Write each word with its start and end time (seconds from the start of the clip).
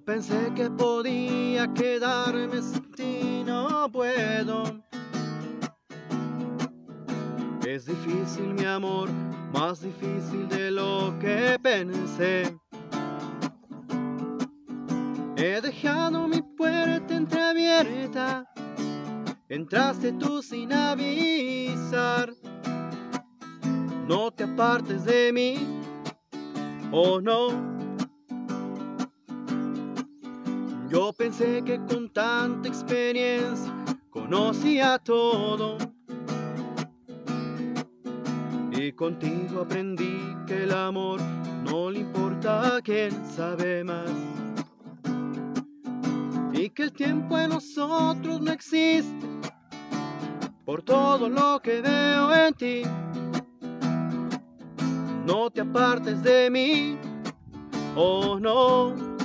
pensé 0.00 0.52
que 0.54 0.68
podía 0.70 1.72
quedarme 1.72 2.60
sin 2.60 2.90
ti, 2.92 3.44
no 3.44 3.90
puedo. 3.90 4.64
Es 7.66 7.86
difícil 7.86 8.54
mi 8.54 8.64
amor, 8.64 9.08
más 9.52 9.80
difícil 9.80 10.48
de 10.48 10.70
lo 10.70 11.14
que 11.20 11.58
pensé. 11.62 12.56
He 15.36 15.60
dejado 15.60 16.26
mi 16.26 16.42
puerta 16.42 17.14
entreabierta, 17.14 18.44
entraste 19.48 20.12
tú 20.12 20.42
sin 20.42 20.72
avisar. 20.72 22.32
No 24.08 24.30
te 24.30 24.44
apartes 24.44 25.04
de 25.04 25.32
mí, 25.32 25.82
oh 26.92 27.20
no. 27.20 27.75
Yo 30.88 31.12
pensé 31.12 31.62
que 31.64 31.80
con 31.86 32.08
tanta 32.10 32.68
experiencia 32.68 33.72
conocía 34.10 34.98
todo. 34.98 35.78
Y 38.70 38.92
contigo 38.92 39.62
aprendí 39.62 40.20
que 40.46 40.62
el 40.62 40.72
amor 40.72 41.20
no 41.64 41.90
le 41.90 42.00
importa 42.00 42.76
a 42.76 42.80
quien 42.82 43.10
sabe 43.26 43.82
más. 43.82 44.10
Y 46.52 46.70
que 46.70 46.84
el 46.84 46.92
tiempo 46.92 47.36
en 47.36 47.50
nosotros 47.50 48.40
no 48.40 48.52
existe 48.52 49.26
por 50.64 50.82
todo 50.82 51.28
lo 51.28 51.60
que 51.60 51.80
veo 51.80 52.32
en 52.32 52.54
ti. 52.54 52.82
No 55.26 55.50
te 55.50 55.62
apartes 55.62 56.22
de 56.22 56.48
mí, 56.48 56.96
oh 57.96 58.38
no. 58.38 59.15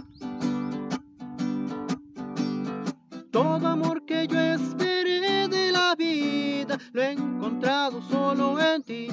Que 4.12 4.28
yo 4.28 4.40
esperé 4.40 5.48
de 5.48 5.72
la 5.72 5.96
vida 5.96 6.78
lo 6.92 7.02
he 7.02 7.12
encontrado 7.12 8.02
solo 8.02 8.60
en 8.60 8.84
ti. 8.84 9.08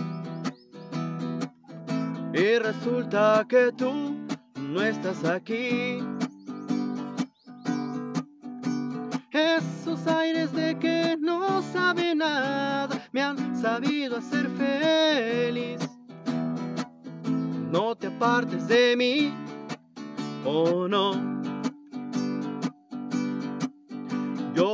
Y 2.34 2.58
resulta 2.58 3.46
que 3.48 3.70
tú 3.72 3.92
no 4.56 4.82
estás 4.82 5.24
aquí. 5.24 6.02
Esos 9.30 10.05
aires 10.08 10.52
de 10.52 10.77
que 10.78 11.16
no 11.20 11.62
sabe 11.62 12.14
nada 12.16 13.00
me 13.12 13.22
han 13.22 13.56
sabido 13.56 14.16
hacer 14.16 14.48
feliz. 14.50 15.78
No 17.70 17.94
te 17.94 18.08
apartes 18.08 18.66
de 18.66 18.96
mí, 18.96 19.33
oh 20.44 20.88
no. 20.88 21.12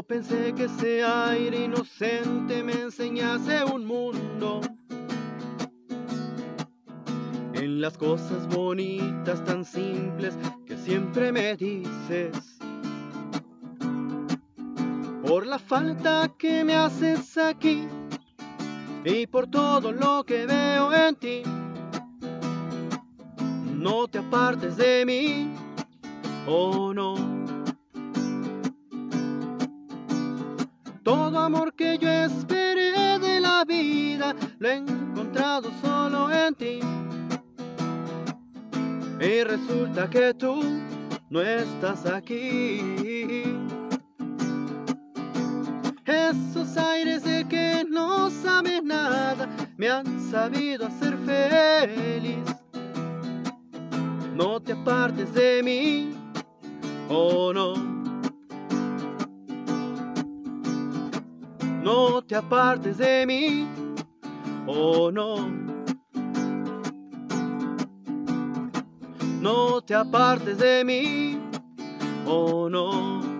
Pensé 0.06 0.52
que 0.55 0.64
ese 0.64 1.02
aire 1.02 1.64
inocente 1.64 2.62
me 2.62 2.72
enseñase 2.72 3.64
un 3.64 3.86
mundo. 3.86 4.60
En 7.55 7.80
las 7.80 7.97
cosas 7.97 8.47
bonitas 8.48 9.42
tan 9.44 9.64
simples 9.64 10.36
que 10.66 10.77
siempre 10.77 11.32
me 11.32 11.56
dices. 11.56 12.58
Por 15.27 15.47
la 15.47 15.58
falta 15.58 16.30
que 16.38 16.64
me 16.64 16.75
haces 16.75 17.38
aquí 17.38 17.88
y 19.05 19.27
por 19.27 19.47
todo 19.47 19.92
lo 19.92 20.25
que 20.25 20.47
veo 20.47 20.92
en 20.92 21.16
ti. 21.16 21.42
No 23.75 24.06
te 24.09 24.19
apartes 24.19 24.76
de 24.76 25.04
mí, 25.06 25.53
oh 26.47 26.93
no. 26.94 27.44
Todo 31.04 31.38
amor 31.38 31.75
que 31.75 31.98
yo 31.98 32.09
esperé 32.09 33.19
de 33.19 33.38
la 33.38 33.62
vida 33.66 34.34
lo 34.59 34.69
he 34.70 34.76
encontrado 34.76 35.70
solo 35.82 36.32
en 36.32 36.54
ti. 36.54 36.81
Y 39.20 39.44
resulta 39.44 40.09
que 40.09 40.32
tú 40.32 40.62
no 41.28 41.43
estás 41.43 42.06
aquí. 42.06 43.44
Esos 46.06 46.76
aires 46.78 47.22
de 47.25 47.44
que 47.48 47.84
no 47.87 48.31
sabes 48.31 48.82
nada 48.82 49.47
me 49.76 49.91
han 49.91 50.06
sabido 50.31 50.87
hacer 50.87 51.19
feliz. 51.19 52.44
No 54.34 54.59
te 54.59 54.72
apartes 54.72 55.34
de 55.34 55.62
mí, 55.62 56.14
oh 57.10 57.53
no. 57.53 57.94
No 62.14 62.22
te 62.22 62.36
apartes 62.36 62.98
de 62.98 63.26
mí, 63.26 63.69
oh 64.69 65.10
no. 65.10 65.48
No 69.41 69.82
te 69.82 69.97
apartes 69.97 70.58
de 70.58 70.84
mí, 70.84 71.41
oh 72.25 72.70
no. 72.70 73.34